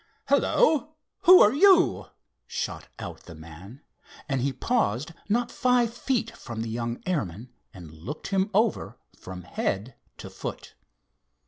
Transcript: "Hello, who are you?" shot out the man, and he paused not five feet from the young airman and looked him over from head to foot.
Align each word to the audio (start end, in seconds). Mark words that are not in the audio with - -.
"Hello, 0.29 0.95
who 1.25 1.41
are 1.41 1.53
you?" 1.53 2.07
shot 2.47 2.87
out 2.97 3.25
the 3.25 3.35
man, 3.35 3.81
and 4.27 4.41
he 4.41 4.51
paused 4.51 5.13
not 5.29 5.51
five 5.51 5.93
feet 5.93 6.35
from 6.35 6.63
the 6.63 6.71
young 6.71 7.03
airman 7.05 7.51
and 7.71 7.91
looked 7.93 8.29
him 8.29 8.49
over 8.51 8.97
from 9.15 9.43
head 9.43 9.93
to 10.17 10.27
foot. 10.31 10.73